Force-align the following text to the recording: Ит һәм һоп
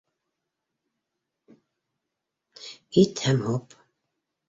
Ит 3.05 3.25
һәм 3.29 3.49
һоп 3.51 3.81